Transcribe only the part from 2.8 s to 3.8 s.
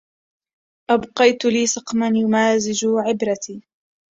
عبرتي